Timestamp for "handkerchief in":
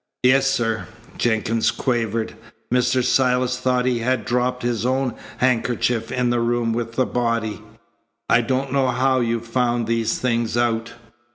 5.37-6.31